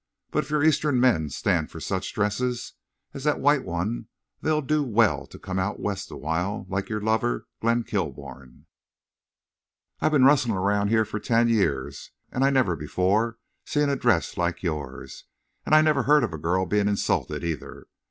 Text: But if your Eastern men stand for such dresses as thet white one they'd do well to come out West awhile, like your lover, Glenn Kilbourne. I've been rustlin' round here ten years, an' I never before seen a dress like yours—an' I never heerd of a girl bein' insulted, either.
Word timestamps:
But 0.31 0.43
if 0.43 0.49
your 0.49 0.63
Eastern 0.63 0.99
men 0.99 1.29
stand 1.29 1.69
for 1.69 1.79
such 1.79 2.15
dresses 2.15 2.73
as 3.13 3.23
thet 3.25 3.39
white 3.39 3.63
one 3.63 4.07
they'd 4.41 4.65
do 4.65 4.81
well 4.81 5.27
to 5.27 5.37
come 5.37 5.59
out 5.59 5.79
West 5.79 6.09
awhile, 6.09 6.65
like 6.69 6.89
your 6.89 7.01
lover, 7.01 7.47
Glenn 7.61 7.83
Kilbourne. 7.83 8.65
I've 9.99 10.11
been 10.13 10.25
rustlin' 10.25 10.55
round 10.57 10.89
here 10.89 11.05
ten 11.05 11.49
years, 11.49 12.09
an' 12.31 12.41
I 12.41 12.49
never 12.49 12.75
before 12.75 13.37
seen 13.63 13.89
a 13.89 13.95
dress 13.95 14.37
like 14.37 14.63
yours—an' 14.63 15.71
I 15.75 15.81
never 15.81 16.01
heerd 16.05 16.23
of 16.23 16.33
a 16.33 16.39
girl 16.39 16.65
bein' 16.65 16.87
insulted, 16.87 17.43
either. 17.43 17.85